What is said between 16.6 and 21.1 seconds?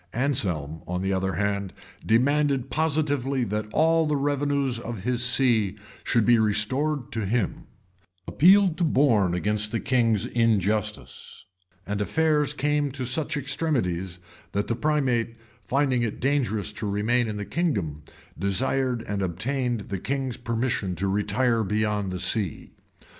to remain in the kingdom, desired and obtained the king's permission to